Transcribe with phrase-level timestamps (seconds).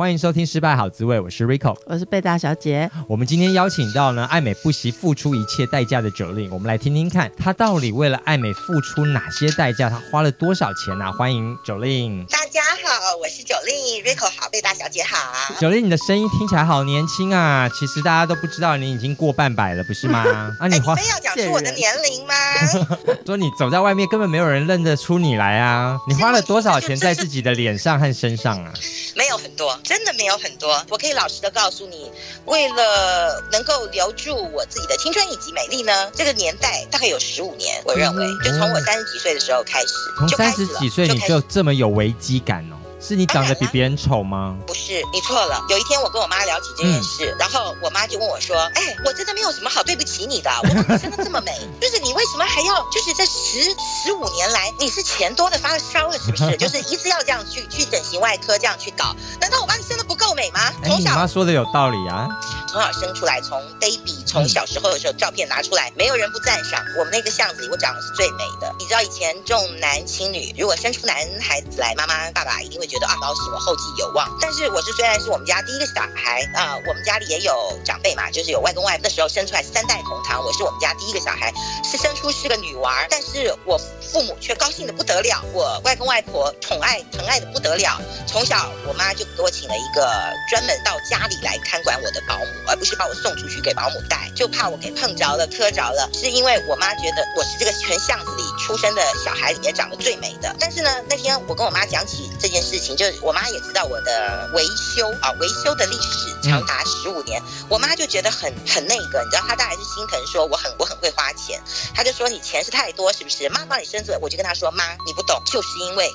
[0.00, 2.90] 欢迎收听《失败好滋味》，我是 Rico，我是贝大小姐。
[3.06, 9.90] 我们今天邀请到呢，爱美不惜付出一切代价的 Jolin，我们来听听看，她到底为了爱美付出哪些代价？
[9.90, 11.12] 她花了多少钱呢、啊？
[11.12, 12.24] 欢迎 Jolin。
[12.30, 15.54] 大家好，我是 Jolin，Rico 好，贝大小姐好。
[15.60, 17.68] Jolin，你的声音听起来好年轻啊！
[17.68, 20.24] 其实大家都不知道你已经过半百了，不是吗？
[20.58, 22.34] 啊，你花，非要讲出我的年龄吗？
[23.24, 25.96] 说你走在外面根本没有人认得出你来啊！
[26.08, 28.72] 你花了多少钱在自己的脸上和身上啊？
[29.14, 30.84] 没有很多，真的没有很多。
[30.88, 32.10] 我可以老实的告诉你，
[32.46, 37.80] 为了能够留住我自己的青春以及美丽呢，这个年代大概有十五年。
[37.84, 42.79] 我认为，就从我三十几岁的时候开始，从三十几岁你就这么有危机感哦。
[43.00, 44.56] 是你长得比别人丑吗？
[44.66, 45.64] 不是，你错了。
[45.68, 56.56] 有一天我跟我妈聊起这件事，嗯、然后我妈就问我说：“哎、欸，我真的没有什么好对不起你的，我真的 这么美，就是你为什么还要就是这十十五年来你是钱多的发烧了是不是？
[56.58, 59.16] 就是一直要这样去去整形外科这样去搞？
[59.40, 60.70] 难道我妈你生的不够美吗？
[60.84, 62.28] 从小、妈说的有道理啊。
[62.68, 68.72] 从小生出来，从 baby 从小时候的时候照片拿出来，没有人不赞赏我们那个巷子里我长得是最美的。
[68.78, 74.28] 你知道以前重男轻女，如果生出男孩子来，妈妈爸爸一定会觉得啊，恭喜我后继有望。
[74.40, 77.54] 但是我是虽然是我们家第一个小孩啊、我们家里也有
[77.84, 81.54] 长辈嘛，就是有外公外婆，的时候生出来三代同堂，我是我们家第一个小孩，
[81.84, 83.78] 是生出是个女娃，但是我
[84.12, 88.00] 父母却高兴的不得了，我外公外婆宠爱疼爱的不得了。
[88.26, 90.10] 从小我妈就给我请了一个
[90.48, 92.44] 专门到家里来看管我的保姆。
[92.66, 96.08] 而不是把我送出去给保姆带，就怕我给碰着了、磕着了。
[96.14, 100.54] 是因为我妈觉得我是这个全巷子里出生的小孩里面长得最美的。
[100.60, 107.42] 但是呢，那天我跟我妈讲起这件事情，就是我妈也知道我的维修啊，维修的历史长达十五年。
[107.68, 111.60] 我妈就觉得很很那个，你知道，她大概是心疼，说我很我很会花钱。
[111.92, 113.48] 她就说你钱是太多，是不是？
[113.48, 116.10] 妈帮你生我就跟他说，妈你不懂，就是因为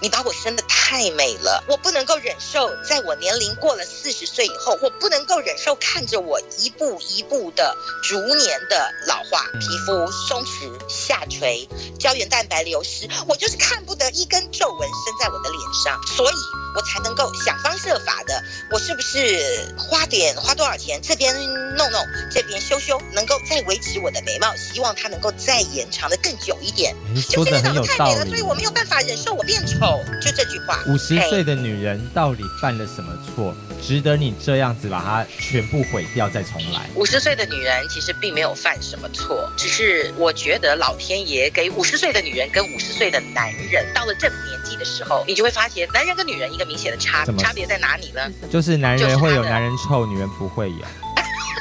[0.00, 11.68] 你把我生得太美了，我不能够忍受，在我年龄过了四十岁以后，我不能够忍受看着我一步一步的逐年的老化，皮肤松弛下垂，
[11.98, 16.36] 胶原蛋白流失，我就是看不得一根皱纹生在我的脸上，所以
[16.74, 21.34] 我才能够想方设法的，我是不是花点花多少钱，这边
[21.76, 26.94] 弄弄，这边修修，能够再维持我的美貌，希望它能够再延长的更久一点。
[27.30, 28.30] 说的很有道理。
[28.30, 30.78] 所以我没有办法忍受我变丑，就这句话。
[30.86, 33.54] 五十岁的女人到底犯了什么错？
[33.80, 36.88] 值得你这样子把它全部毁掉再重来？
[36.94, 48.20] 五十岁的女人其实并没有犯什么错，只是我觉得老天爷给五十岁的女人跟五十岁的男人到了这个年纪的时候，你就会发现男人跟女人一个明显的差差别在哪里呢？
[48.50, 50.78] 就是男人会有男人臭，女人不会有。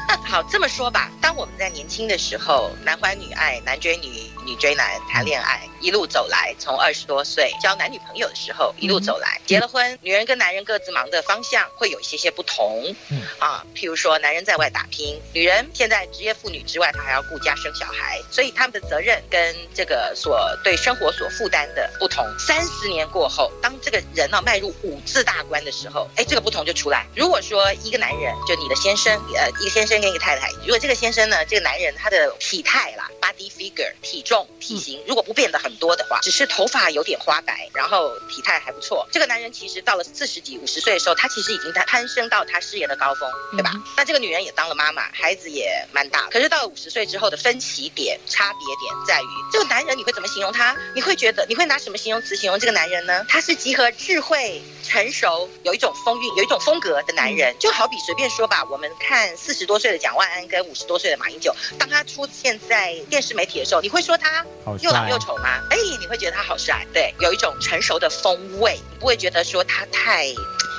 [0.28, 5.68] 好，这么说吧，当我们在年轻的时候，男欢女爱，男追女，女追男，谈恋爱。
[5.80, 22.26] 一路走来，从二十多岁交男女朋友的时候，一路走来，结了婚，女人跟男人各自忙的方向会有一些些不同，嗯啊，譬如说，男人在外打拼，女人现在职业妇女之外，她还要顾家生小孩，所以他们的责任跟这个所对生活所负担的不同。
[22.40, 27.06] 三十年过后，当这个人呢迈入五字大关的时候，哎，这个不同就出来。
[27.16, 35.78] 如果说一个男人，就你的先生，呃，一个先生先给你太太，如果这个先生呢，这个男人他的体态啦，body figure，体重、体型，如果不变得很。
[35.78, 39.08] 多的话，只是头发有点花白，然后体态还不错。
[39.12, 43.70] 这个男人其实到了四十几、五十岁的时候，他其实已经攀升到他事业的高峰，对吧？
[43.76, 46.28] 嗯、那这个女人也当了妈妈，孩子也蛮大。
[46.32, 50.76] 可是到了五十岁之后的分歧点、差别点在于，这个男人你会怎么形容他？
[50.96, 53.24] 你会觉得你会拿什么形容词形容这个男人呢？
[53.30, 57.56] 他是集合智慧、成熟，有一种风韵、有一种风格的男人。
[57.60, 64.46] 就好比随便说吧，我们看四十多岁的蒋万安跟五十多岁的马英九，当他出现在电视媒体的时候，你会说他
[64.82, 65.60] 又老又丑吗？
[65.70, 70.28] 哎，你会觉得他好帅，对，有一种成熟的风味，你不会觉得说他太，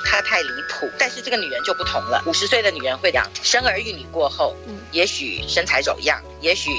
[0.05, 0.89] 她太离谱。
[0.97, 6.69] 但是这个女人就不同了，五十岁的女人会讲，生儿育女过后，嗯，也许身材走样，也许。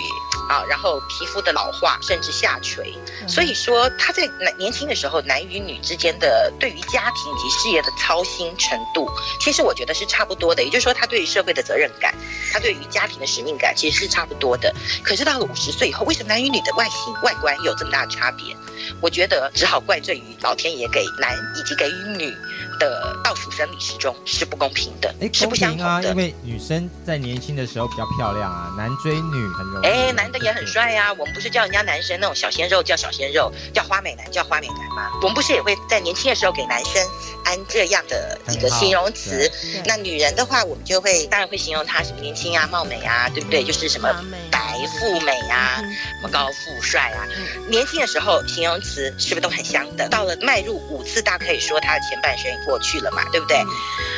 [0.48, 2.92] 啊，然后皮肤的老化甚至下垂，
[3.28, 9.08] 所以说她在男年轻的时候，男与女之间的对于家庭以及事业的操心程度，
[9.40, 10.64] 其实我觉得是差不多的。
[10.64, 12.12] 也就是说，她对于社会的责任感，
[12.52, 14.74] 她对于家庭的使命感，其实是差不多的。
[15.04, 18.56] 可是到了五十岁以后，为什么男与女的外形外观有这么大的差别？
[19.00, 22.32] 我觉得只好怪罪于老天爷给男以及给予女
[22.80, 25.86] 的倒数生理时钟是不公平的，哎，是不相同的。
[25.86, 29.86] 啊，因为女生在年轻的时候比较漂亮啊，男追女很容易。
[29.86, 31.12] 哎，男的也很帅呀、啊。
[31.12, 35.10] 我们不是叫人家男生那种小鲜肉叫小鲜肉，叫花美男叫花美男吗？
[35.22, 37.06] 我们不是也会在年轻的时候给男生
[37.44, 39.50] 安这样的一个形容词？
[39.84, 43.62] 那女人的话，我们就会当然会形容她什么年轻啊、貌美啊，对不对？
[43.62, 44.08] 就是什么
[44.50, 47.28] 白富美啊、什么高富帅啊。
[47.68, 50.08] 年轻的时候形容词是不是都很相等？
[50.08, 53.56] 到了迈入五次大，可以说她的前半生过去了嘛，对不对？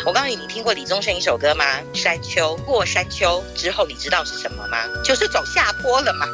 [0.04, 1.64] 我告诉你，你听过李宗盛一首歌吗？
[1.94, 4.84] 山丘过山丘之后，你知道是什么吗？
[5.02, 6.26] 就是走下坡了嘛，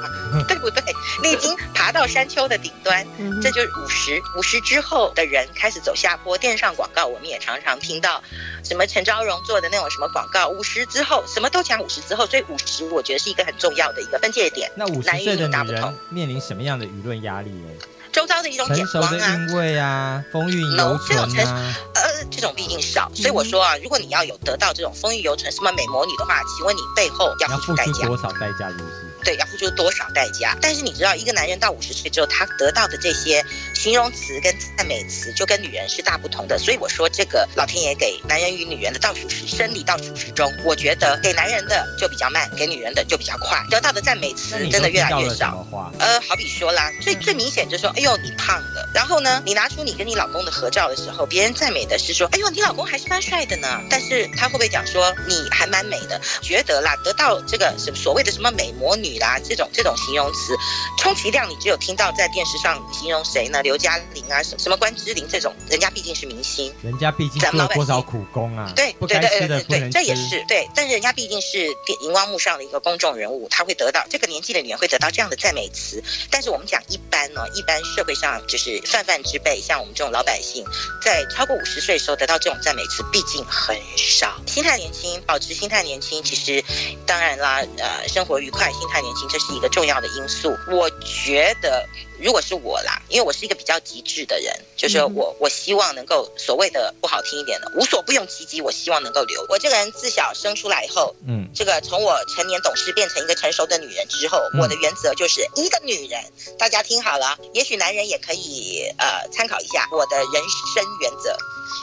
[0.48, 0.82] 对不对？
[1.22, 3.06] 你已经爬到山丘的顶端，
[3.40, 4.20] 这就是五十。
[4.36, 6.36] 五十之后的人开始走下坡。
[6.36, 8.20] 电视上广告我们也常常听到，
[8.64, 10.48] 什么陈昭荣做的那种什么广告。
[10.48, 14.68] 五十之后什么都讲五十之后，所以五十我觉得是一个很重要的一个分界点。
[14.74, 17.70] 那五十岁的女人面临什么样的舆论压力呢？
[18.12, 28.68] 周遭的一种眼光啊，成熟的韵味啊，风韵犹存啊，呃，这种毕竟少，所以我说啊，如果你要有得到这种风韵犹存什么美魔女的话，请问你背后要付出代价多少代价？
[28.70, 29.07] 是不是？
[29.24, 30.56] 对，要付出多少代价？
[30.60, 33.44] 但是你知道，一个男人到五十岁之后，他得到的这些
[33.74, 36.58] 形容词跟赞美词，就跟女人是大不同的。
[36.58, 45.66] 所以我说，这个老天爷给男人与女人的倒数时生理倒数时钟，我觉得给男人的就比较慢，给女人的就比较快，得到的赞美词真的越来越少。
[45.98, 48.88] 呃，好比说啦，最最明显就是说，哎呦，你胖了。
[48.94, 53.68] 然后呢，你拿出你跟你老公的合照的时候，别人赞美的是说，哎呦，你老公还是蛮帅的呢。
[53.90, 56.20] 但是他会不会讲说你还蛮美的？
[56.40, 59.17] 觉得啦，得到这个什么所谓的什么美魔女。
[59.18, 60.56] 啦，这种这种形容词，
[60.98, 63.62] 充其量你只有听到在电视上形容谁呢？
[63.62, 68.72] 刘嘉玲啊，什么什么关之琳这种，人家毕竟是明星，人家毕竟做了多少苦工啊？
[68.76, 76.02] 对对对对对对，这也是对，但是人家毕竟是电荧光幕上的一个公众人物，他会得到这个年纪的女人会得到这样的赞美词。
[76.30, 80.64] 但是我们讲一般呢，一般社会上就是泛泛之辈，像我们这种老百姓，
[81.02, 84.40] 在超过五十岁的时候得到这种赞美词，毕竟很少。
[84.46, 86.62] 心态年轻，保持心态年轻，其实
[87.06, 88.97] 当然啦，呃，生活愉快，心态。
[89.00, 90.56] 年轻，这是一个重要的因素。
[90.66, 91.88] 我觉得，
[92.20, 98.60] 如果是我啦，因为我是一个比较极致的人，就是我，我希望能够所谓的不好听一点的，无所不用其极。
[98.60, 99.46] 我希望能够留。
[99.48, 106.20] 我这个人自小生出来以后，嗯，这个从我成年懂事变成一个成熟的女人之后，我的原则就是一个女人，
[106.58, 110.26] 大家听好了，也许男人也可以呃参考一下我的人
[110.74, 111.36] 生原则。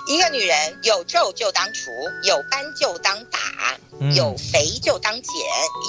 [0.07, 1.91] 一个女人有皱就当除，
[2.23, 3.39] 有斑就当打。
[4.13, 5.33] 有肥就当减，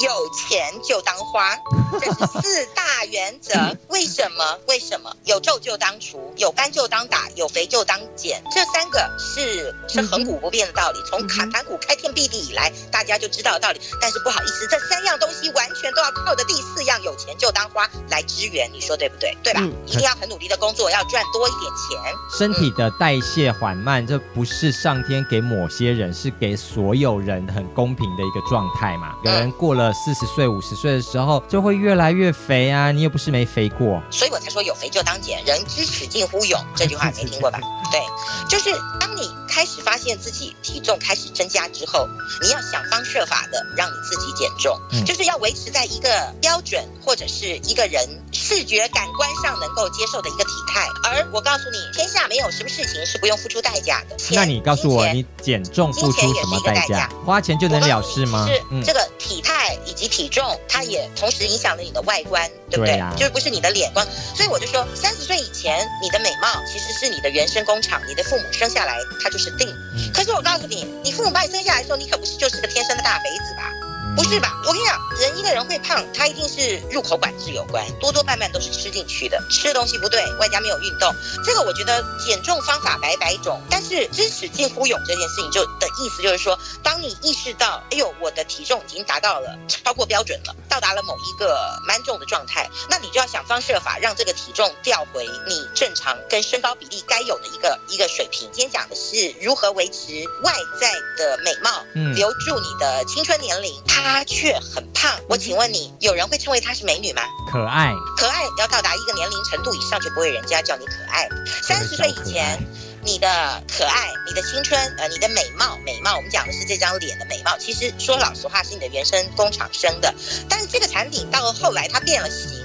[0.04, 1.58] 有钱就当花，
[2.00, 3.52] 这是四大原则。
[3.90, 4.35] 为什么？
[4.66, 5.14] 为什么？
[5.24, 8.42] 有皱就当除，有斑就当打，有肥就当减。
[8.50, 10.98] 这三个是是恒古不变的道理。
[11.08, 13.80] 从卡盘古开天辟地以来，大家就知道的道理。
[14.00, 18.70] 但是不好意思，这三样东西完全都要靠着第四样有钱就当花来支援。
[18.72, 19.36] 你说对不对？
[19.42, 19.60] 对吧？
[19.86, 22.14] 一定要很努力的工作，要赚多一点钱。
[22.38, 32.92] 身体的代谢缓慢，这不是上天给某些人，是给所有人很公平的一个状态嘛，有人过了四十岁、五十岁的时候，就会越来越肥啊。
[32.92, 37.58] 你又不是没肥过，所以我才说有肥就当减，人之耻近乎勇，这句话没听过吧？
[37.92, 38.00] 对，
[38.48, 42.08] 就是当你开始发现自己体重开始增加之后，
[42.42, 50.86] 你要想方设法的让你自己减重，嗯、就是要维持在一个标准或者是一个人视觉感官上能够接受的一个体态。
[51.04, 54.16] 而我告诉你，天下没有什么事情是不用付出代价的。
[54.32, 57.08] 那你告诉我，你减重付出什么代价？
[57.24, 58.46] 花钱就能了事吗？
[58.48, 62.94] 是这个体态以及体重，它也同时影响了你的外观，对不对？
[62.94, 64.06] 对啊、就是不是你的脸光。
[64.34, 69.68] 所以我就说，三十岁以前，你的美貌其实是你的原生工厂，你的父母生下来它就是定。
[69.96, 73.85] 嗯、可是我告诉你，你父母把你生下来的时候，你可不是就是个天生的大肥子吧？
[74.16, 74.56] 不是吧？
[74.64, 81.14] 我跟你讲，人一个人会胖，他一定是入口管制有关，多多半半都是吃进去的，吃的东西不对，外加没有运动。
[81.44, 98.50] 这个我觉得减重方法百百种，但是知耻近乎勇这件事情就的意思就是说，当你意识到，哎呦，我的体重已经达到了超过标准了，到达了某一个蛮重的状态，那你就要想方设法让这个体重调回你正常跟身高比例该有的一个一个水平。
[98.50, 103.74] 今天讲的是如何维持外在的美貌，嗯，留住你的青春年龄。
[104.06, 107.22] 她却很胖，我请问你，有人会称为她是美女吗？
[107.50, 111.28] 可爱，可爱要到达一个年龄程度以上，就不会人家叫你可爱。
[111.62, 112.58] 三十岁以前，
[113.02, 113.28] 你的
[113.68, 117.58] 可爱、你的青春、呃，你的美貌，美貌，我们讲的是这张脸的美貌。
[117.58, 120.14] 其实说老实话，是你的原生工厂生的，
[120.48, 122.55] 但是这个产品到了后来它变了形。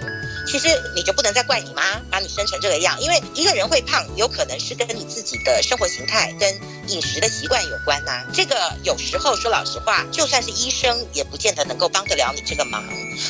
[0.51, 8.25] 其实你就不能再怪你妈把你生成这个样，因为一个人会胖，有可能是跟你自己的生活形态跟饮食的习惯有关呐。
[8.33, 12.83] 这个有时候说老实话，就算是医生也不见得能够帮得了你这个忙。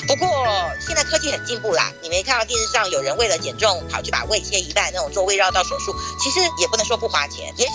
[0.07, 0.47] 不过
[0.83, 7.71] 现在科技很进步啦，你没看到电视上有人为了减重跑去把胃切一半那种做胃绕道手术，其实也不能说不花钱，也许。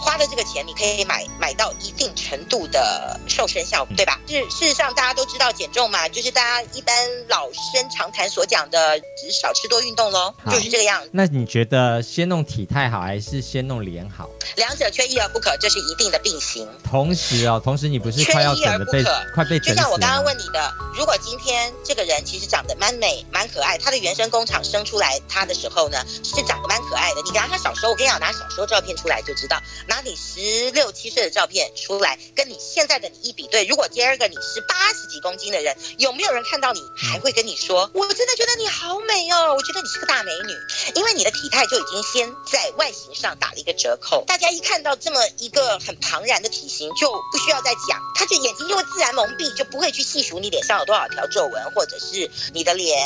[0.00, 4.18] 花了这个钱，你可以买买到一定程度的瘦身效果，对吧？
[4.26, 6.94] 是事实上大家都知道减重嘛，就是大家一般
[7.28, 11.10] 老生常谈所讲的，只是少吃多运动喽，就是这个样子。
[11.12, 14.28] 那你觉得先弄体态好，还是先弄脸好？
[14.56, 16.66] 两者缺一而不可，这是一定的并行。
[16.82, 19.02] 同时哦，同时你不是快要整的被
[19.34, 19.58] 快被？
[19.60, 27.22] 就像我刚刚问你的，如果今天这个人其实长得蛮美、蛮可爱，他的原生工厂生出来他的时候呢，是长得蛮可爱的。
[27.22, 40.54] 你拿他小时候，我跟你讲，拿小时候照片出来就知道，拿你十六七岁的照片出来，跟你现在的你一比对，如果第二个你是八十几公斤的人，有没有人看到你还会跟你说，我真的觉得你好美哦，我觉得你是个大美女，
[40.94, 44.22] 因为你的体态就已经先在外形上打了一个折扣。
[44.28, 52.96] 大家一看到这么一个很庞然的体型，就不需要再讲，他就眼睛就会自然蒙蔽，就不会去细数你脸上有多少条皱纹，或者是你的脸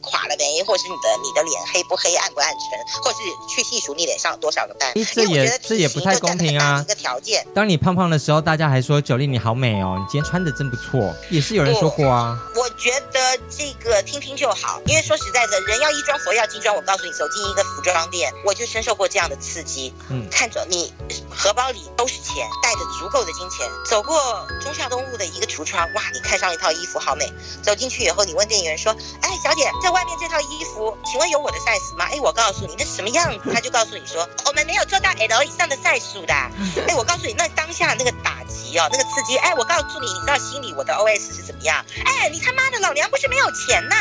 [0.00, 3.18] 垮了没，或者是你的你的脸黑不黑、暗不暗沉，或是
[3.54, 4.92] 去细数你脸上有多少个斑。
[5.14, 6.82] 那我觉得这也不太公平啊！
[6.84, 12.38] 一个条件，当你胖胖的时候，大家还说 Jolin 你好美哦，你今天穿的真不错，也是有人说过啊。
[12.54, 16.74] 我，觉得这个听听就好，因为说实在的，人要衣装，佛要金装。
[16.74, 19.92] 我告诉你，走进一个服装店，我就深受过这样的刺激。
[20.10, 20.92] 嗯，看着你
[21.30, 27.32] 荷包里都是钱，带着足够的金钱，走过中孝东路的一个橱窗，哇，你看上一套衣服好美。
[27.62, 28.92] 走进去以后，你问店员说
[29.22, 33.50] ：“哎，小姐，在外面这套衣服，请问有我的 size 吗？”哎，我告诉你，那什么样子？
[33.52, 36.34] 他就告诉你说：“我们没有做到 L 以上的 size 的。”
[36.88, 41.84] 哎，我告诉你，那当下那个打击哦，那个刺激，哎，我告诉你，你知道心里我的 OS 是怎么样？
[42.04, 43.96] 哎，你他妈的老娘不是没有钱呐！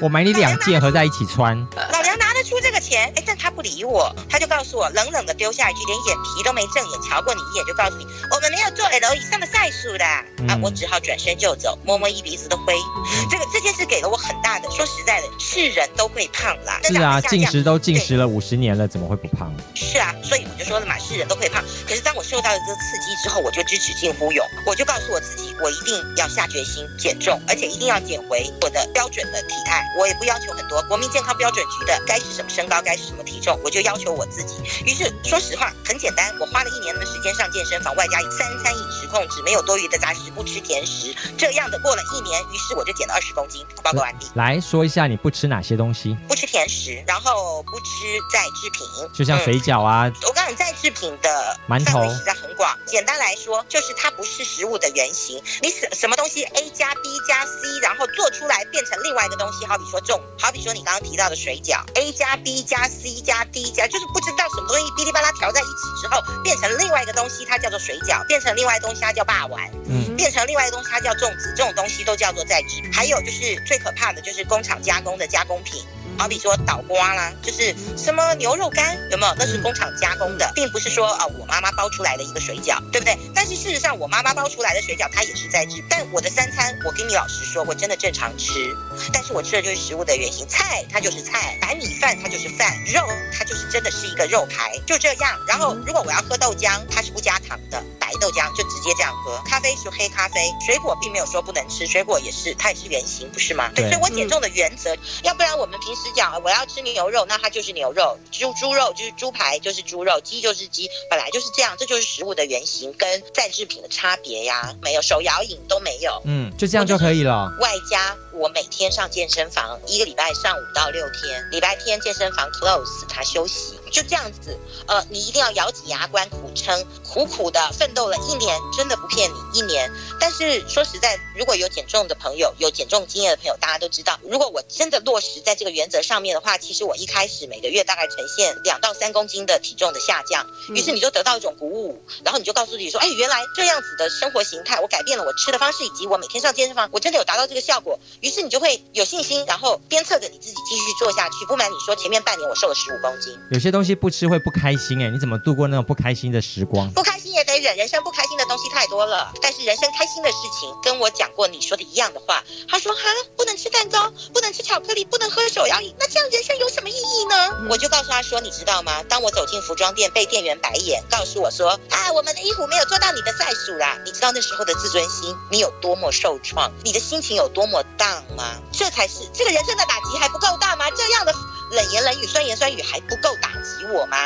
[0.00, 1.56] 我买你两件合在一起穿。
[1.92, 10.04] 老娘拿得出这个钱，哎，但他不理我，他就告诉我，冷冷的丢下一句，连眼皮都没正眼瞧过你一眼，就告诉你，我们没有做 L 以上的 size 的。
[10.38, 12.74] 嗯、啊，我只好转身就走，摸摸一鼻子的灰。
[12.74, 16.80] 嗯、这个这件事给了我很大的，说实在的，是人都会胖啦。
[16.84, 19.52] 是啊，进食都进食了五十年了，怎么会不胖？
[19.74, 21.62] 是啊，所以我就说了嘛，是人都会胖。
[21.86, 29.84] 可是当我受到了这个刺激之后，我就知使劲忽悠，我就告诉我自己，我一定要下决心减重，而且一定要减回我的标准的体态。
[29.98, 34.56] 我也不要求很多，国民健康标准局的该是什么身高，该是什么体重，我就要求我自己。
[34.84, 43.64] 于是说实话，很简单，我花了一年的时间上健身房，外加三餐饮食控制，没有多余的杂食，不吃甜食，这样的过了一年，于是我就减了二十公斤。
[43.82, 44.26] 报告完毕。
[44.34, 46.16] 来说一下你不吃哪些东西？
[46.28, 47.86] 不吃甜食，然后不吃
[48.32, 50.10] 再制品，就像水饺啊。
[50.26, 52.76] 我告诉你，再制品的馒头实在很广。
[52.86, 55.42] 简单来说，就是它不是食物的原型。
[55.62, 71.54] 你什什么东西 A 加 B 加 C，然后做出来变成另外一个东西，好比说粽，好比说你刚刚提到的水饺，A 加 B 加 C 加 D 加，就是不知道什么东西哔哩吧啦调在一起之后，变成另外一个东西，它叫做水饺；变成另外一个东西，它叫霸丸；嗯，变成另外一个东西，它叫粽子。
[71.56, 72.82] 这种东西都叫做在制。
[72.92, 75.84] 还有就是最可怕的就是工厂加工的加工品。
[76.18, 79.34] 好比说倒瓜啦，就是什么牛肉干，有没有？
[79.38, 83.16] 那是工厂加工的，并不是说啊我妈妈包出来的一个水饺，对不对？
[83.34, 85.82] 但是事实上，我妈妈包出来的水饺它也是在制。
[85.88, 88.76] 但我的三餐，我跟你老实说，我真的正常吃，
[89.12, 93.00] 但是我吃的就是食物的原型，菜它就是菜，白米饭它就是饭，肉
[93.32, 95.38] 它就是真的是一个肉排，就这样。
[95.46, 97.82] 然后如果我要喝豆浆，它是不加糖的。
[98.08, 103.70] 白豆浆就直接这样喝，咖啡是黑咖啡，水果并没有说不能吃，水果也是，它也是原型，不是吗？
[103.74, 117.52] 对，所以我减重的原则，嗯、要不然我们平时讲我要吃牛肉，那它就是牛肉，猪猪肉就是猪排，就是猪肉，鸡就是鸡，本来就是这样，这就是食物的原型跟再制品的差别呀，没有手摇饮都没有，嗯，就这样就可以了。
[117.60, 123.78] 外加我每天上健身房，一个礼拜上五到六天，礼拜天健身房 close，他休息。
[123.90, 129.90] 就这样子，呃，你一定要咬紧牙关苦撑，苦苦的奋斗了一年，真的不骗你，一年。
[130.20, 151.46] 但是说实在，如果有减重的朋友，有减重经验的朋友，大家都知道，如果我真的落实在这个原则上面的话，其实我一开始每个月大概呈现两到三公斤的体重的下降，于是你就得到一种鼓舞，然后你就告诉自己说，哎，原来这样子的生活形态，我改变了我吃的方式，以及我每天上健身房，我真的有达到这个效果，于是你就会有信心，然后鞭策着你自己继续做下去。
[151.46, 156.90] 不瞒你说，前面半年我瘦了十五公斤，有些东西不吃会不开心哎，你怎么度过那种不开心的时光？
[156.92, 159.32] 不开心也得忍，人生不开心的东西太多了。
[159.40, 162.42] 但是人生开心的事情，跟我讲过你说的一样的话。
[162.68, 163.00] 他说哈，
[163.36, 167.34] 不能吃蛋糕，不能吃巧克力，不能喝手摇饮，那这样人生有什么意义呢？
[167.60, 169.02] 嗯、我就告诉他说，你知道吗？
[169.08, 173.98] 当我走进服装店，被店员白眼，告诉我说啊，我们的衣服没有做到你的 size 啦。
[174.04, 178.44] 你知道那时候的自尊心你有多么受创，你的心情有多么 down 吗？
[178.72, 180.84] 这才是这个人生的打击还不够大吗？
[180.96, 181.32] 这样的。
[181.70, 184.16] 冷言冷语、酸言酸语还不够打击我吗？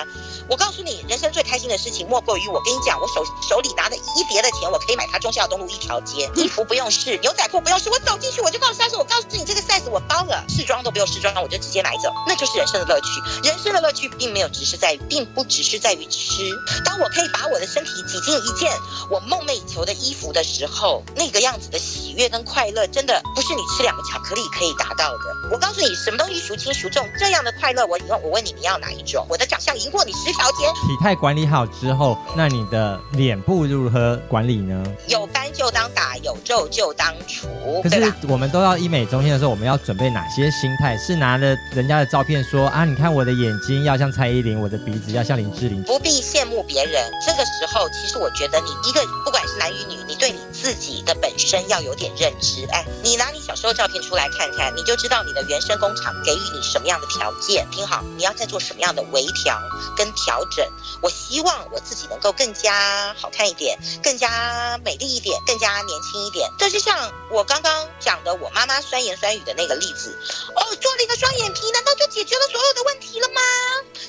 [0.49, 13.07] 我告诉你，人生最开心的事情莫过于我跟你讲，我手手里拿的一叠的钱，我可以买他忠孝东路一条街，衣服不用试，牛仔裤不用试，我走进去我就告诉他说，我告诉你这个 size 我包了，试装都不用试装，我就直接买走，那就是人生的乐趣。
[13.49, 16.51] 人生的乐趣并没有只是在于，并不只是在于吃。
[16.85, 18.71] 当我可以把我的身体挤进一件
[19.11, 25.49] 我梦寐以求的衣服的时候，那个样子的喜悦跟快乐，真的不是你吃两个巧克力可以达到的。
[25.51, 29.27] 我告诉你，什么东西孰轻孰重，这样的快乐，我以后我问你，你要哪一种？
[29.29, 30.67] 我的长相赢过你十条街。
[30.87, 34.85] 体态管理好之后，那你的脸部如何管理呢？
[35.09, 37.47] 有斑就当打，有皱就当除。
[37.83, 40.97] 可是我们都要医美中心的时候，我们要准备哪些心态？
[40.97, 45.83] 是拿了人家的照片说啊，你看我的眼睛要像蔡依林，我的鼻子要像林志玲。
[45.85, 47.11] 不必羡慕别人。
[47.27, 52.65] 这个时候，其实我觉得你一个不管是男与女，你对你自己的本身要有点认知。
[52.71, 57.69] 哎，你拿你小时候照片出来看看，你就知道你的原生工厂给予你什么样的条件。
[57.73, 59.61] 听好，你要再做什么样的微调
[59.97, 60.65] 跟调整。
[61.01, 66.49] 我希望我自己能够更加好看一点，更加美丽一点，更加年轻一点。
[66.57, 70.17] 这就像我刚刚讲的，我妈妈酸言酸语的那个例子。
[70.55, 73.41] 哦，做了一个双眼皮，难道就解决了所有的问题了吗？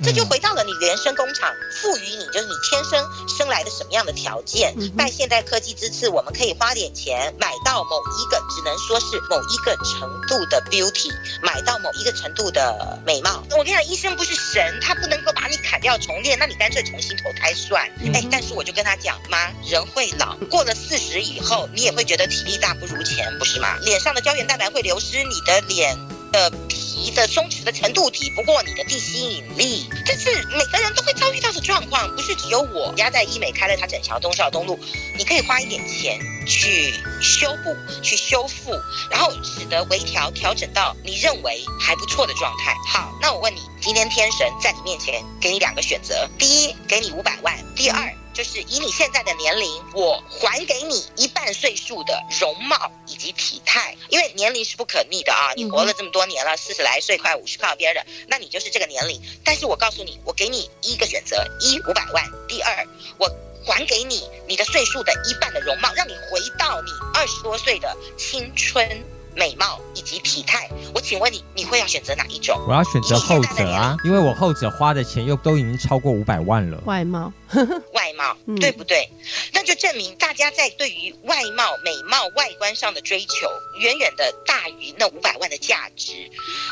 [0.04, 4.76] 这就回到了你原生工厂赋予你，就是你天生生来的什么样的条件。
[4.96, 11.10] 拜现代科技之赐，我们可以花点钱买到某一个，只能说是某一个程度的 beauty，
[11.42, 13.42] 买到某一个程度的美貌。
[13.52, 16.84] 我跟你讲，医生不是神，他不能够把你砍掉重练，那你干脆。
[16.84, 23.78] 重新投胎算，哎，但是我就跟他讲，妈，人会老， 过了四十以后，你也会觉得体力大不如前，不是吗？
[23.84, 25.98] 脸上的胶原蛋白会流失，你的脸
[26.34, 32.92] 的皮的松弛的程度抵不过你的地心引力，这是每个人都会遭遇到的状况，不是只有我。
[32.98, 34.80] 压在医美开了他整条忠孝东路，
[35.16, 38.72] 你可以花一点钱去修补、去修复，
[39.12, 42.76] 然后使得微调调整到你认为还不错的状态。
[42.92, 43.62] 好，那我问你。
[43.80, 55.54] 今天天神在你面前给你两个选择：第一，给你五百万；第二，就是以你现在的年龄，我还给你一半岁数的容貌以及体态，因为年龄是不可逆的啊！
[55.56, 59.22] 你活了这么多年了，四十来岁，快五十靠边的，那你就是这个年龄。
[59.44, 62.88] 但是我告诉你，我给你一个选择：一五百万；第二，
[63.20, 63.30] 我
[63.72, 69.04] 还给你你的岁数的一半的容貌，让你回到你二十多岁的青春。
[69.36, 72.56] 美貌以及体态，我请问你，你会要选择哪一种？
[72.68, 76.80] 我要选择后者啊，因为我后者花的钱又都已经超过五百万了。
[76.86, 77.34] 外貌，
[77.92, 79.10] 外貌，对不对？
[79.12, 86.14] 嗯、那就证明大家在对于外貌、美貌、外观上的追求，远远的大于那五百万的价值。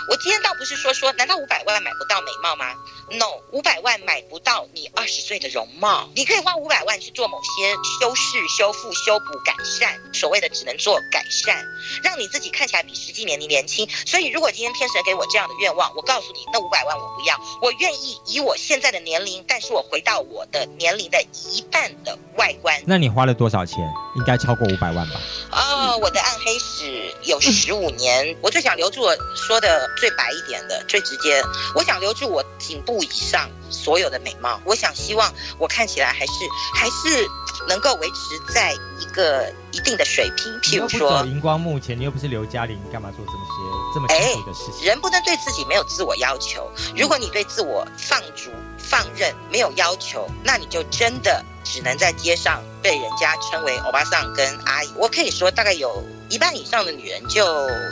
[0.10, 2.76] 我今天倒不是说说，难道五百万买不到美貌吗
[3.12, 6.10] ？No，五百万买不到你二十岁的容貌。
[6.16, 11.66] 你可以花五百万去做某些修饰、修复、修补、改善，所谓的只能做改善，
[12.04, 12.52] 让你自己。
[12.52, 22.76] 看起来比实际年龄年轻，所以如果今天天神给我这样的愿望，我告诉你，那五百万我不要，我愿意以我现在的年龄，但是我回到我的年龄的一半的外观。
[22.86, 23.78] 那你花了多少钱？
[24.18, 25.20] 应该超过五百万吧？
[25.52, 31.42] 哦，我的暗黑史有十五年，我最想留住我说的最白一点的、最直接，
[31.76, 36.34] 我想留住我颈部以上所有的美貌，我想希望我看起来还是
[36.76, 37.28] 还是
[37.68, 40.52] 能够维持在一个一定的水平。
[40.62, 44.86] 譬如说，荧光幕前，你又不是刘嘉玲，你干嘛做这么些这么辛苦的事情？
[44.86, 46.70] 人不能对自己没有自我要求。
[46.96, 54.92] 如果你对自我放逐、放任，没有要求，那你就真的只能在街上被人家称为欧巴桑跟阿姨。
[54.96, 56.04] 我可以说，大概有。
[56.32, 57.46] 一半以上的女人就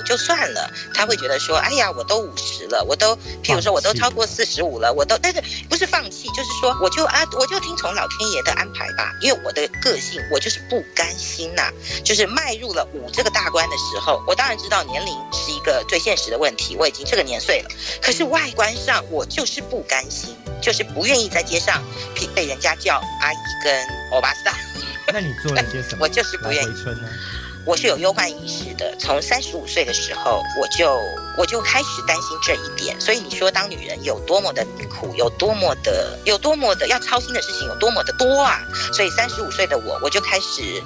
[0.05, 11.73] 就算了，她会觉得说，哎呀，我都五十了，我都，譬如说，我都超过四十五了，我都，但是不是放弃，就是说，我就啊，我就听从老天爷的安排吧，因为我的个性，我就是不甘心呐、啊，
[12.03, 17.69] 就是迈入了五这个大关的时候，我当然知道年龄是一个最现实的问题，我已经这个年岁了，
[18.01, 21.83] 可是外观上我就是不甘心，就是不愿意在街上
[22.15, 24.53] 被被人家叫阿姨跟欧巴桑。
[25.11, 26.03] 那你做了些什么？
[26.05, 26.67] 我就是不愿意。
[27.69, 30.91] 我是有忧患意识的，从三十五岁的时候，我就
[31.37, 32.99] 我就开始担心这一点。
[32.99, 38.59] 所以你说，当女人有多么的苦，有多么的有多么的要操心的事情，有多么的多啊！
[38.91, 40.81] 所以三十五岁的我，我就开始，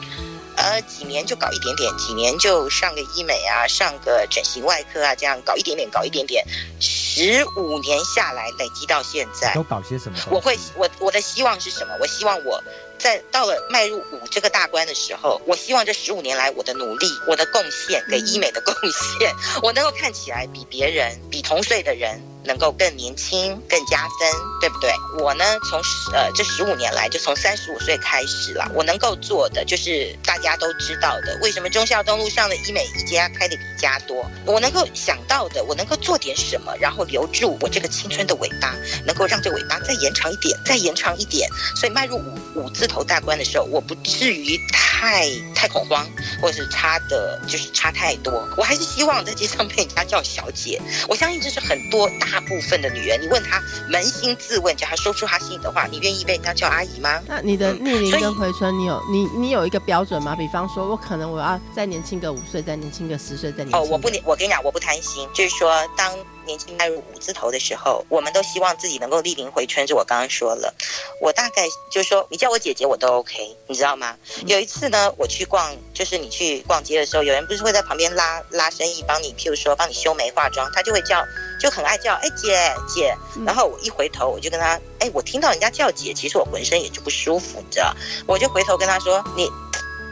[0.58, 6.46] 呃，几年就搞一点点，几年就上个医美啊，上个整形外科啊，这样搞一点点，搞一点点，
[6.82, 10.18] 十五年下来累积到现在，都搞些什么？
[10.30, 11.96] 我会，我我的希望是什么？
[12.02, 12.62] 我希望我。
[13.04, 18.74] 在到了迈入五这个大关的时候，我希望这十五年来我的努力、我的贡献给医美的贡
[19.20, 19.30] 献，
[19.62, 24.30] 我能够看起来比别人、比同岁的人能够更年轻、更加分，
[24.60, 24.92] 对不对？
[25.20, 25.80] 我呢，从
[26.14, 34.30] 呃这十五年来，就从三十五岁开始了，我能够做的就是大家都知道的，为什么忠孝东路上的医美一家开的比家多？
[34.46, 38.76] 我能够想到的，我能够做点什么，然后留住我这个青春的尾巴，
[39.06, 41.50] 能够让这尾巴再延长一点，再延长一点。
[41.76, 46.08] 所以迈入五五字头大关的时候，我不至于太太恐慌，
[46.42, 48.48] 或者是差的，就是差太多。
[48.58, 50.82] 我还是希望在街上被人家叫小姐。
[51.08, 57.22] 我相信这是很多大部分的女人，你问她扪心自问，叫她说出她心里的话，你愿意被人家叫阿姨吗？
[57.28, 60.36] 那你的逆龄跟回春，你有你你有一个标准吗？
[60.36, 63.80] 比方说，我可能我要再年轻个五岁，再年轻个十岁，再年轻。
[63.80, 66.12] 哦，我不年，我跟你讲，我不贪心，就是说当。
[66.46, 69.86] 年纪迈入五字头的时候，我们都希望自己能够逆龄回春。
[69.86, 70.74] 就我刚刚说了，
[71.22, 74.18] 我大概就是说，你叫我姐姐我都 OK，你知道吗？
[74.46, 81.24] 有一次呢，我去逛，就是你去逛街的时候，有人不是会在旁边拉拉生意，帮你，譬如说帮你修眉化妆，他就会叫，
[81.60, 83.16] 就很爱叫，哎姐姐。
[83.46, 87.96] 然后我一回头，我就跟他，哎，我听到人家叫姐，其实我浑身也就不舒服，你知道？
[88.28, 89.52] 我就回头跟他说，你。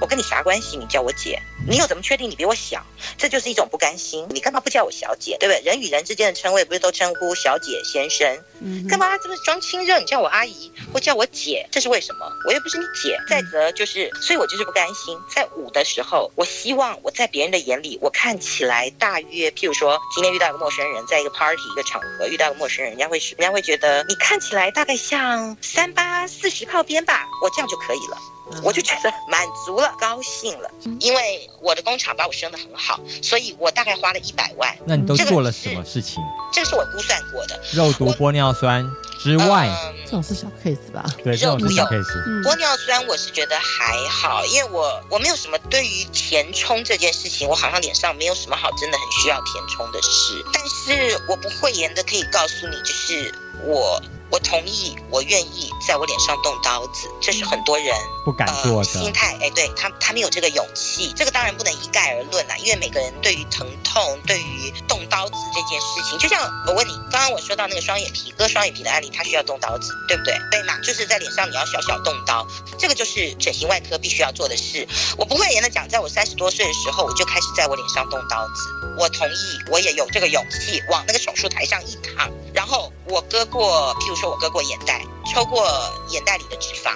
[0.01, 0.75] 我跟你啥关系？
[0.75, 2.83] 你叫我姐，你又怎么确定你比我小？
[3.19, 4.25] 这就是一种不甘心。
[4.31, 5.37] 你干嘛不叫我小姐？
[5.39, 5.61] 对不对？
[5.63, 8.27] 人与人之间的称谓不是都称呼小姐、先生？
[8.59, 9.99] 嗯，干嘛这么装亲热？
[9.99, 12.25] 你叫我阿姨或叫我姐，这是为什么？
[12.47, 13.15] 我又不是你姐。
[13.29, 15.15] 再则就是，所以我就是不甘心。
[15.29, 28.17] 在五的时候，我希望我在别人的眼里，我看起来大约，譬如说今天遇到一个陌生人，在一个 party 一个场合遇到一个陌生人，人家会人家会觉得你看起来大概像三八四十靠边吧，我这样就可以了。
[28.63, 34.75] 我就觉得满足了，高兴了，因为我的工厂把我生得很好，所以我大概花了一百万。
[34.85, 36.21] 那你都做了什么事情？
[36.51, 37.59] 这个是我估算过的。
[37.73, 38.85] 肉毒玻尿酸
[39.23, 41.05] 之外，嗯、这种是小 case 吧？
[41.23, 42.23] 对，这种是小 case。
[42.25, 50.43] 嗯、玻尿酸我是觉得还好，因为我我没有什么对于填充这件事情，我好像脸上没有什么好真的很需要填充的事。
[50.53, 53.33] 但是我不讳言的可以告诉你，就是
[53.65, 54.01] 我。
[54.31, 59.37] 我同意，我愿意在我脸上动刀子，这是很多人不敢做的、呃、心态。
[59.41, 61.11] 哎，对他，他没有这个勇气。
[61.17, 70.35] 这个当然不能一概而论啦，因为每个人对于疼痛、对于动刀子这件事情，就像我问你，刚刚我说到那个双眼皮割双眼皮的案例，他需要动刀子，对不对？
[70.49, 72.47] 对嘛，就是在脸上你要小小动刀，
[72.79, 74.87] 这个就是整形外科必须要做的事。
[75.17, 78.53] 我不会言的讲，在我三十多岁的时候，我就开始在我脸上动刀子。
[78.97, 84.31] 我同意，我也有这个勇气往那个手术台上一躺，然后我割过，譬如说。
[84.31, 85.67] 我割过眼袋，抽过
[86.07, 86.93] 眼袋里的脂肪，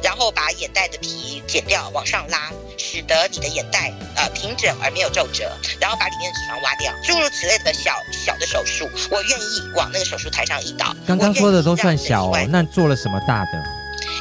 [0.00, 5.50] 然后把眼袋的皮剪掉，往上拉，使得你的眼袋呃平整而没有皱褶，
[5.80, 10.94] 然后把里面的脂肪挖掉，诸如此类的小小的手术，我愿意往那个手术台上一倒。
[11.08, 13.58] 刚刚说的都算小哦，那做了什么大的？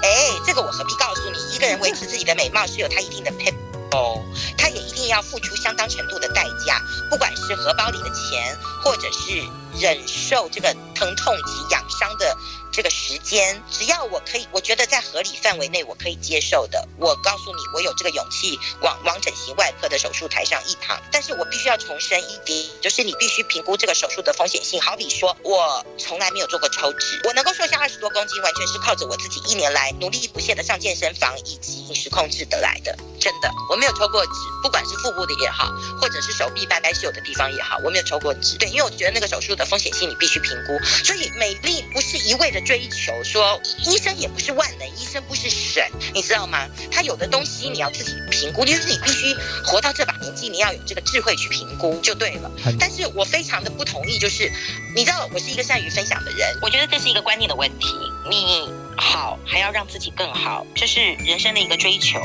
[0.01, 0.09] 哎，
[0.43, 1.55] 这个我何必告诉你？
[1.55, 3.53] 一个人维持自己的美貌是有他一定的配
[3.91, 4.19] 哦，
[4.57, 9.43] 他也一要付出相当程度的代价，不管是荷包里的钱，或者是
[9.79, 12.35] 忍受这个疼痛及养伤的。
[12.71, 16.85] 这个时间，只要我可以，我觉得在合理范围内我可以接受的。
[16.97, 21.01] 我告诉你，我有这个勇气往往整形外科的手术台上一躺。
[21.09, 24.81] 但是我必须要重申一点，就是你必须评估这个手术的风险性。
[24.81, 32.93] 好比说，我从来没有做过抽脂，我能够瘦下二十多公斤，完全是靠着我自己一年来努力不懈的上健身房以及饮食控制得来的。
[33.21, 38.57] 真的，我没有抽过脂，不管是腹部的也好，或者是手臂半该是有的地方也好，我没有抽过脂。
[38.57, 40.79] 对，因为我觉得那个手术的风险性你必须评估。
[41.03, 46.67] 所以美丽不是一味的追求，说医生也不是万能，医生不是神，你知道吗？
[46.91, 49.33] 他有的东西你要自己评估，就是你必须
[49.65, 52.51] 活到这把年纪，你要有这个智慧去评估就对了。
[52.79, 54.51] 但是我非常的不同意，就是
[54.95, 57.87] 你知道我是一个善于分享的人，我觉得这是一个观念的问题。
[58.29, 58.84] 你。
[58.97, 62.19] 好，还要让自己更好，这是人生的一个追求。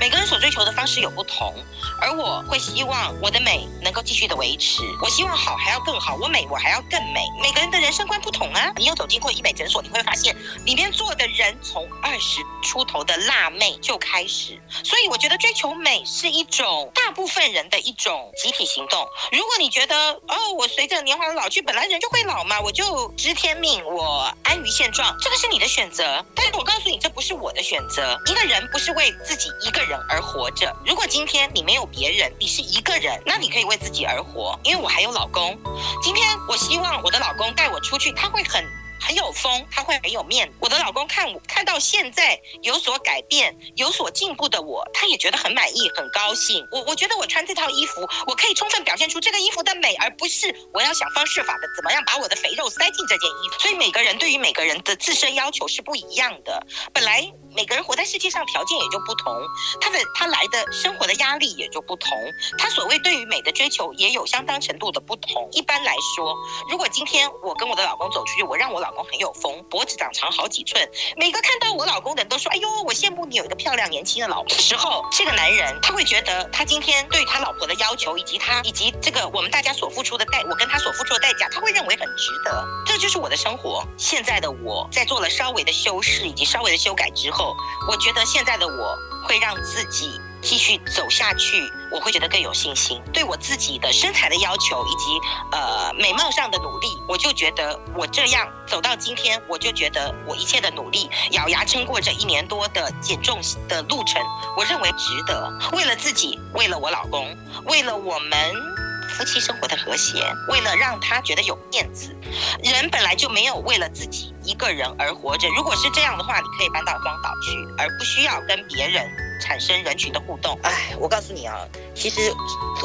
[0.00, 1.54] 每个人所追求的方式有不同，
[2.00, 4.82] 而我会希望我的美能够继续的维持。
[5.02, 7.26] 我希望好还要更好，我美我还要更美。
[7.42, 8.72] 每个人的人生观不同啊。
[8.76, 10.34] 你有走进过医美诊所，你会发现
[10.64, 14.60] 里面坐的人从二十出头的辣妹就开始。
[14.82, 19.06] 所以我觉得追求美是一种大部分人的一种集体行动。
[19.32, 19.96] 如果你觉得
[20.28, 26.13] 哦，我随着年华的老去，本来人就会老嘛，我就知天命，我安于现状，这个是你的选择。
[26.34, 28.20] 但是我告诉你，这不是我的选择。
[28.26, 30.74] 一个人不是为自己一个人而活着。
[30.84, 34.58] 如果今天你没有别人，你是一个人，那你可以为自己而活。
[34.62, 35.58] 因为我还有老公。
[36.02, 38.64] 今天我希望我的老公带我出去，他会很。
[39.00, 40.50] 很有风，他会很有面。
[40.60, 46.66] 我的老公看我看到现在有所改变、有所进步的我，他也觉得很满意、很高兴。
[46.72, 53.58] 我我觉得我穿这套衣服，我可以充分表现出这个衣服的美，而不是我要想方设法的怎么样把我的肥肉塞进这件衣服。
[53.60, 56.66] 所以每个人对于每个人的自身要求是不一样的。
[56.92, 59.32] 本来每个人活在世界上条件也就不同，
[59.80, 62.10] 他的他来的生活的压力也就不同，
[62.58, 65.48] 他所谓对于美的追求也有相当程度的不同。
[65.52, 66.34] 一般来说，
[66.68, 82.66] 如果今天我跟我的老公走出去，我让我老公很有风，脖子长长好几寸，每个看到我老公的人都说：“哎呦，我羡慕你有一个漂亮年轻的老婆。”时候，这个男人他会觉得他今天对他老婆的要求，以及他 以及这个我们大家所付出的代，我跟他所付出的代价，他会认为很值得。
[82.86, 83.84] 这就是我的生活。
[83.96, 87.43] 现在的我在做了稍微的修饰以及稍微的修改之后，
[87.88, 93.02] 我觉得现在的我会让自己继续走下去，我会觉得更有信心。
[93.12, 95.18] 对我自己的身材的要求以及
[95.52, 104.22] 呃美貌上的努力，我就觉得我这样走到今天，我就觉得我一切的努力，咬牙撑过这一年多的减重的路程，
[104.56, 105.52] 我认为值得。
[105.72, 108.73] 为了自己，为了我老公，为了我们。
[109.16, 112.14] 夫妻生活的和谐，为了让他觉得有面子，
[112.62, 115.48] 人本来就没有为了自己一个人而活着。
[115.56, 119.08] 如果是这样的话，你可以搬到荒岛去，而不需要跟别人
[119.40, 120.58] 产生人群的互动。
[120.62, 121.56] 哎，我告诉你啊，
[121.94, 122.32] 其实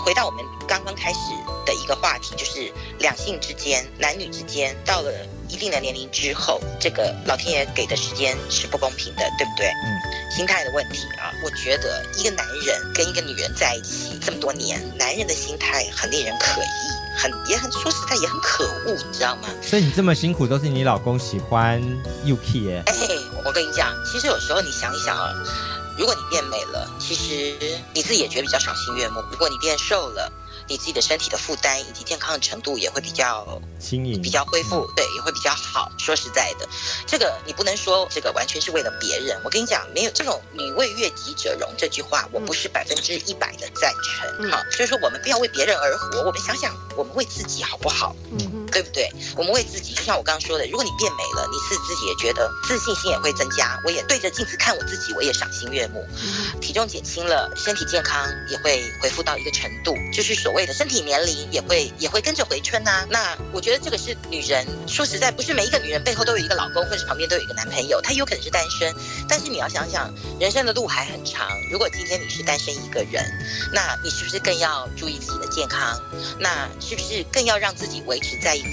[0.05, 1.19] 回到我们刚刚开始
[1.65, 5.11] 的一个话题，就是两性之间、男女之间，到了
[5.47, 9.67] 一定的年龄之后，这个老天爷给的时间是不公平的，对不对？
[9.67, 14.17] 嗯，心态的问题啊，我觉得一个男人跟一个女人在一起。
[14.23, 19.49] 这么多年，男人的心态很令人可疑，很也很说实在也很可恶，你知道吗？
[19.61, 21.81] 所以你这么辛苦都是你老公喜欢
[22.25, 22.83] Yuki 耶？
[22.85, 22.93] 哎，
[23.43, 25.33] 我跟你讲，其实有时候你想一想啊，
[25.97, 30.31] 如果你变美了，其实你自己也觉得比较赏心悦目；如果你变瘦了，
[30.69, 35.91] 你自己的身体的负担以及健康的程度也会比较轻盈，比较恢复，对，也会比较好。
[35.97, 36.69] 说实在的，
[37.07, 39.39] 这个你不能说这个完全是为了别人。
[39.43, 44.51] 我跟你讲，没有这种“女为悦己者容”这句话，我不是百分之一百的赞成。
[44.51, 48.15] 好，就是说我们不要为别人而活，我们想想，我们为自己好不好？
[48.31, 49.11] 嗯，对不对？
[49.35, 53.77] 我们为自己，就像我刚刚说的，如果你变美了，你是自己也觉得自信心也会增加。
[53.83, 56.07] 我也对着镜子看我自己，我也赏心悦目。
[56.61, 60.59] 体重减轻了，身体健康也会恢复到一个程度，就是所谓。
[60.69, 63.07] 的身体年龄也会也会跟着回春呐、啊。
[63.09, 68.93] 那我觉得这个是女人说实在，不是每一个女人背后都有一个老公，或者旁边都有一个男朋友，她有可能是单身。
[69.27, 71.49] 但是你要想想，人生的路还很长。
[71.71, 73.25] 如果今天你是单身一个人，
[73.73, 75.99] 那你是不是更要注意自己的健康？
[76.37, 78.68] 那是不是更要让自己维持在一个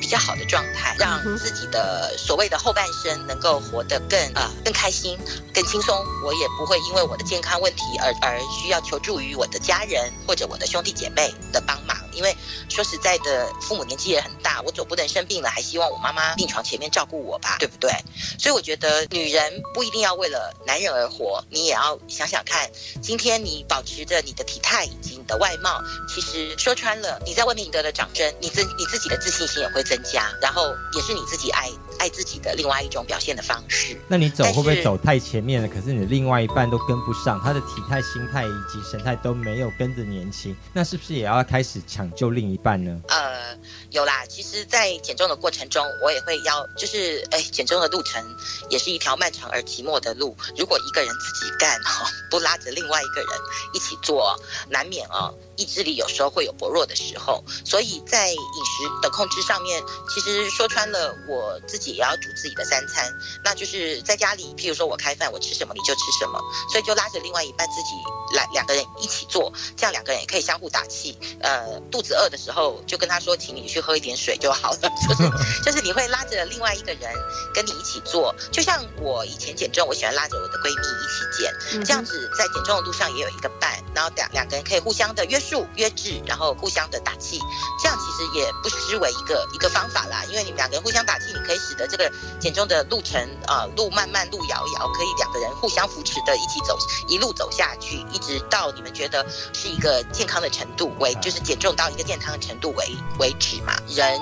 [0.00, 5.18] 比较好的状态，让自己的所谓的后半生能够活得更啊、呃、更开心、
[5.54, 5.96] 更轻松？
[6.22, 11.06] 我也不会因为我的健康问题而而需要求助于我的家人或者我的兄弟姐。
[11.16, 12.34] 妹的帮忙，因为
[12.68, 17.90] 说实在的，父母年纪也很大，我总不能生病了还希望我妈妈病床前面照顾我吧，对不对？
[18.38, 22.70] 所以我觉得女人不一定要为了男人而活，你也要想想看，
[23.02, 33.96] 今天你保持着你的体态以及你的外貌，其实说穿了，你在外面赢得了掌声，你自你自己的自信心也会增加，然后也是你自己爱爱自己的另外一种表现的方式。
[34.08, 35.68] 那你走会不会走太前面了？
[35.68, 41.14] 可是你的另外一半都跟不上，他的体态、心态以及神态都没有跟着年轻，那是不是？
[41.14, 43.00] 也要开始抢救另一半呢？
[43.08, 43.56] 呃，
[43.90, 44.24] 有啦。
[44.28, 48.22] 其实，在减重的过程中，我也会要，就是，哎，减重的路程
[48.68, 50.36] 也是一条漫长而寂寞的路。
[50.58, 53.30] 如果一个人自己干，哈，不拉着另外一个人
[53.72, 55.32] 一起做，难免啊。
[55.56, 63.10] 意志力有时候会有薄弱的时候，所以在饮食的控制上面，其实说穿了，我自己也要煮自己的三餐。
[63.42, 66.38] 那就是在家里，譬如说我开饭，我吃什么你就吃什么，
[66.70, 71.18] 所以就拉着另外一半自己来两个人一起做，这样两个人也可以相互打气。
[71.40, 74.90] 呃，肚子饿的时候就跟他说，请你去喝一点水就好了。
[75.08, 75.30] 就是
[75.64, 77.10] 就是你会拉着另外一个人
[77.54, 85.40] 跟你一起做，就像我以前减重，我喜欢拉着我的闺蜜一起减，这样子在减重的路上也有一个伴，然后两两个人可以互相的约。
[85.48, 87.40] 数约制，然后互相的打气，
[87.80, 90.24] 这样其实也不失为一个一个方法啦。
[90.28, 103.74] 因为你们两个人互相打气，你可以使得这个减重的路程啊、路漫漫路遥遥，可以两个人互相扶持的一起走，一路走下去，一直到你们觉得是一个健康的程度为，就是减重到一个健康的程度为为止嘛。
[103.88, 104.20] 人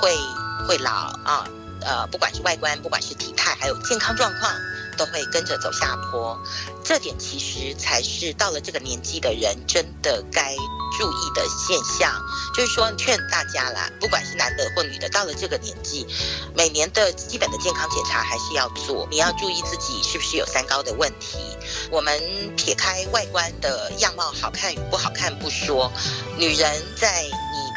[0.00, 0.16] 会
[0.66, 0.90] 会老
[1.24, 1.46] 啊，
[1.82, 4.52] 呃，不管是外观，不管是体态，还有健康状况。
[4.96, 6.38] 都会跟着走下坡，
[6.84, 10.54] 这点其实才是到了这个年纪的人真的该
[10.98, 12.20] 注意的现象。
[12.54, 16.06] 就是说，劝大家啦，不管是男的或女的，到了这个年纪，
[16.54, 19.08] 每年的基本的健康检查还是要做。
[19.10, 21.38] 你要注意自己是不是有三高的问题。
[21.90, 22.20] 我们
[22.56, 25.90] 撇开外观的样貌好看与不好看不说，
[26.36, 27.30] 女人在你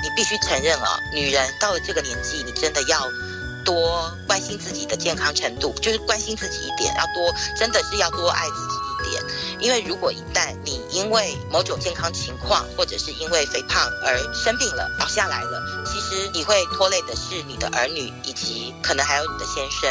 [0.04, 3.08] 你必须承认啊，女人到了这个年纪，你真的要。
[3.66, 9.24] 多关心自己的健康程度，就是关心自己一点，要多，真的是要多爱自己一点。
[9.60, 19.90] 因为如果一旦你因为某种健康情况，或者是因为肥胖而生病了，倒下来了，其实你会拖累的是你的儿女，以及可能还有你的先生。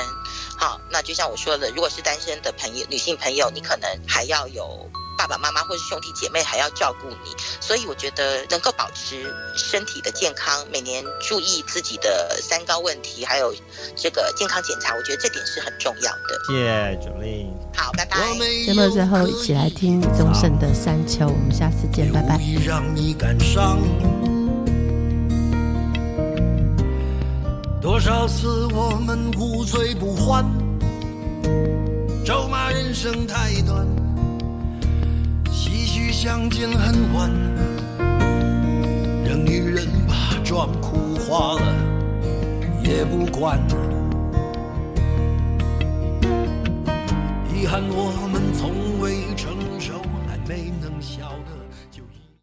[0.56, 4.88] 好，那就像我说的，如果是单身的朋友，女性朋友，你可能还要有。
[5.16, 13.55] 爸爸妈妈或是兄弟姐妹还要照顾你，所以我觉得能够保持身体的健康，每年注意自己的三高问题，还有
[13.96, 16.40] 这个健康检查，我觉得这点是很重要的。
[16.48, 18.16] 谢谢 Jolin，好，拜拜。
[18.66, 22.38] 节目最后一起来听李宗盛的《山丘》，我们下次见，拜拜。
[22.64, 23.79] 让你感伤，
[27.81, 30.44] 多少次我们无醉不欢，
[32.24, 33.87] 咒骂人生太短。
[36.14, 37.29] 相见恨晚，
[39.27, 41.74] 让女人把妆哭花了
[42.85, 43.59] 也不管。
[47.53, 49.94] 遗憾我们从未成熟，
[50.29, 50.72] 还没。